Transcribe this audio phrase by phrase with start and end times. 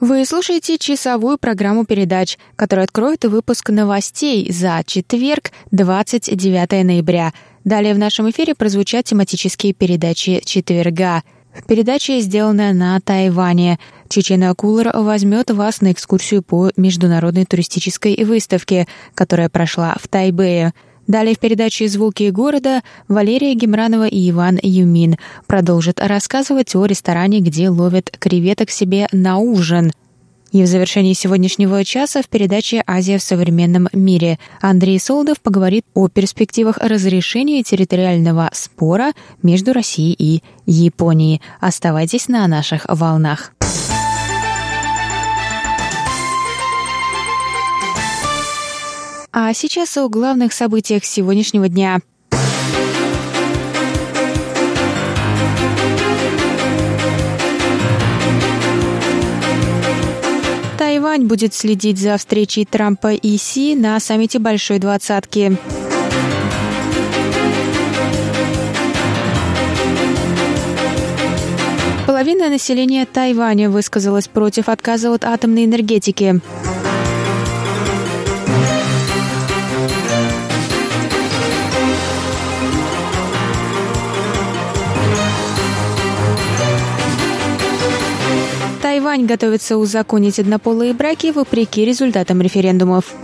[0.00, 7.32] Вы слушаете часовую программу передач, которая откроет выпуск новостей за четверг, 29 ноября.
[7.64, 11.24] Далее в нашем эфире прозвучат тематические передачи четверга.
[11.66, 13.80] Передача сделана на Тайване.
[14.08, 18.86] Чечена Кулер возьмет вас на экскурсию по международной туристической выставке,
[19.16, 20.74] которая прошла в Тайбэе.
[21.08, 27.70] Далее в передаче «Звуки города» Валерия Гемранова и Иван Юмин продолжат рассказывать о ресторане, где
[27.70, 29.90] ловят креветок себе на ужин.
[30.52, 36.08] И в завершении сегодняшнего часа в передаче «Азия в современном мире» Андрей Солдов поговорит о
[36.08, 39.12] перспективах разрешения территориального спора
[39.42, 41.40] между Россией и Японией.
[41.58, 43.52] Оставайтесь на наших волнах.
[49.40, 52.00] А сейчас о главных событиях сегодняшнего дня.
[60.76, 65.56] Тайвань будет следить за встречей Трампа и Си на саммите Большой Двадцатки.
[72.08, 76.40] Половина населения Тайваня высказалась против отказа от атомной энергетики.
[88.98, 93.14] Тайвань готовится узаконить однополые браки вопреки результатам референдумов.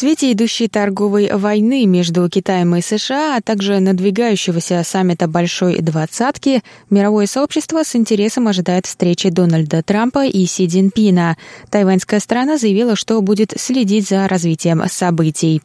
[0.00, 7.26] свете идущей торговой войны между Китаем и США, а также надвигающегося саммита Большой Двадцатки, мировое
[7.26, 11.36] сообщество с интересом ожидает встречи Дональда Трампа и Си Цзиньпина.
[11.70, 15.62] Тайваньская страна заявила, что будет следить за развитием событий.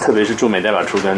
[0.00, 1.16] 特别是驻美代表处跟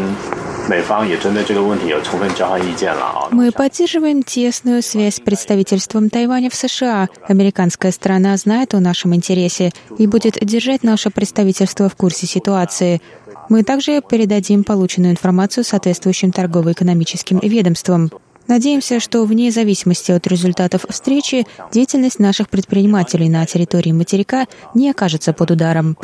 [3.32, 7.10] мы поддерживаем тесную связь с представительством Тайваня в США.
[7.28, 13.02] Американская сторона знает о нашем интересе и будет держать наше представительство в курсе ситуации.
[13.50, 18.12] Мы также передадим полученную информацию соответствующим торгово-экономическим ведомствам.
[18.48, 25.34] Надеемся, что вне зависимости от результатов встречи деятельность наших предпринимателей на территории материка не окажется
[25.34, 25.98] под ударом.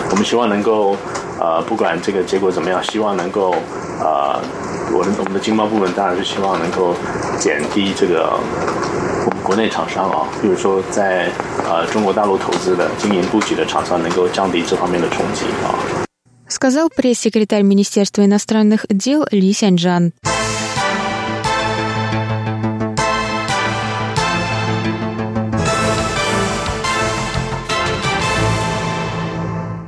[16.48, 20.12] Сказал пресс-секретарь Министерства иностранных дел Ли Сяньджан.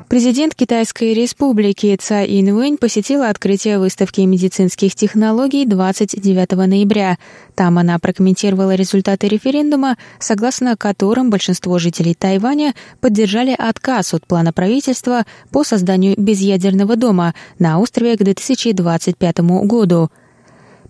[0.10, 7.20] Президент Китайской республики Цай Инвэнь посетила открытие выставки медицинских технологий 29 ноября.
[7.54, 15.28] Там она прокомментировала результаты референдума, согласно которым большинство жителей Тайваня поддержали отказ от плана правительства
[15.52, 20.10] по созданию безъядерного дома на острове к 2025 году.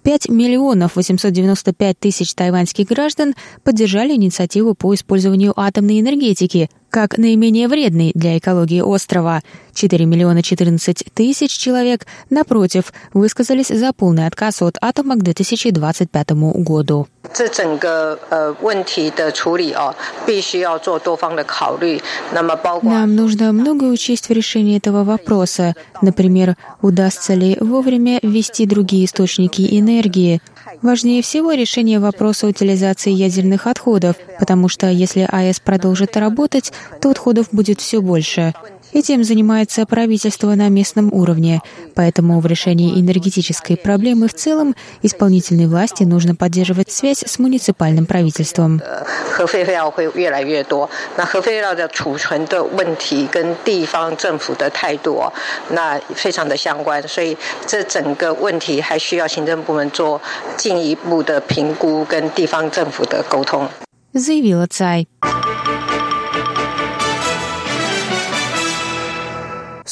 [0.03, 8.11] 5 миллионов 895 тысяч тайваньских граждан поддержали инициативу по использованию атомной энергетики как наименее вредной
[8.15, 9.41] для экологии острова.
[9.73, 17.07] 4 миллиона 14 тысяч человек, напротив, высказались за полный отказ от атома к 2025 году.
[22.81, 25.75] Нам нужно много учесть в решении этого вопроса.
[26.01, 30.41] Например, удастся ли вовремя ввести другие источники энергии,
[30.81, 36.71] Важнее всего решение вопроса утилизации ядерных отходов, потому что если АЭС продолжит работать,
[37.01, 38.53] то отходов будет все больше.
[38.91, 41.61] Этим занимается правительство на местном уровне,
[41.95, 48.81] поэтому в решении энергетической проблемы в целом исполнительной власти нужно поддерживать связь с муниципальным правительством.
[64.13, 65.07] заявила Цай.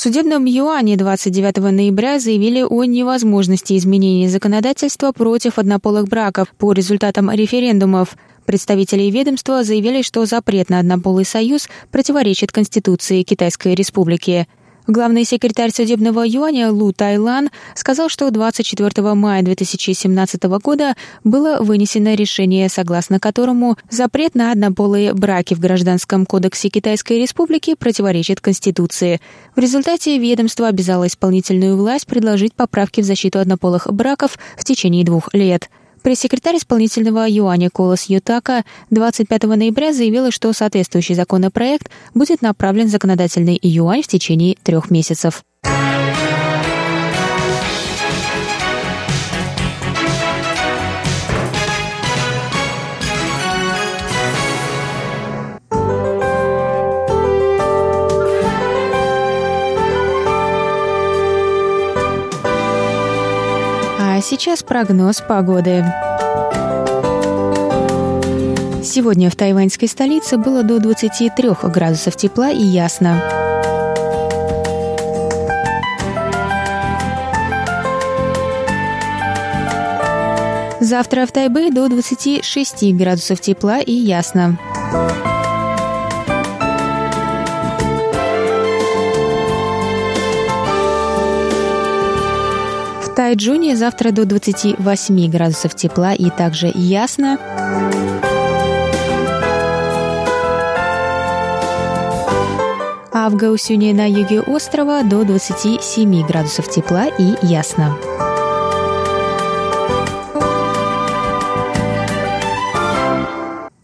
[0.07, 8.15] Судебном юане 29 ноября заявили о невозможности изменения законодательства против однополых браков по результатам референдумов.
[8.45, 14.48] Представители ведомства заявили, что запрет на однополый союз противоречит Конституции Китайской Республики.
[14.88, 20.95] Главный секретарь судебного юаня Лу Тайлан сказал, что 24 мая 2017 года
[21.25, 28.39] было вынесено решение, согласно которому запрет на однополые браки в Гражданском кодексе Китайской Республики противоречит
[28.39, 29.19] Конституции.
[29.57, 35.34] В результате ведомство обязало исполнительную власть предложить поправки в защиту однополых браков в течение двух
[35.34, 35.69] лет.
[36.07, 43.59] Пресс-секретарь исполнительного юаня Колос Ютака 25 ноября заявила, что соответствующий законопроект будет направлен в законодательный
[43.62, 45.44] юань в течение трех месяцев.
[64.27, 65.85] Сейчас прогноз погоды.
[68.83, 73.21] Сегодня в тайваньской столице было до 23 градусов тепла и ясно.
[80.81, 84.57] Завтра в Тайбе до 26 градусов тепла и ясно.
[93.17, 97.39] Тайджуне завтра до 28 градусов тепла и также ясно.
[103.11, 107.97] А в Гаусюне на юге острова до 27 градусов тепла и ясно.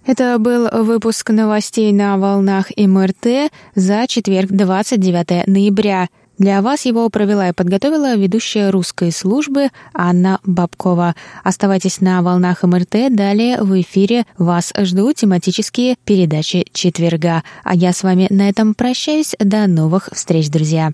[0.05, 6.09] Это был выпуск новостей на волнах МРТ за четверг, 29 ноября.
[6.37, 11.15] Для вас его провела и подготовила ведущая русской службы Анна Бабкова.
[11.43, 13.13] Оставайтесь на волнах МРТ.
[13.13, 17.43] Далее в эфире вас ждут тематические передачи четверга.
[17.63, 19.35] А я с вами на этом прощаюсь.
[19.39, 20.93] До новых встреч, друзья.